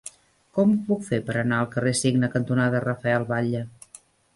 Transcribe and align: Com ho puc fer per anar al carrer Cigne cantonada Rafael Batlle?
Com 0.57 0.71
ho 0.75 0.79
puc 0.87 1.03
fer 1.11 1.21
per 1.29 1.37
anar 1.43 1.59
al 1.61 1.69
carrer 1.77 1.95
Cigne 2.03 2.33
cantonada 2.39 2.85
Rafael 2.91 3.33
Batlle? 3.33 3.67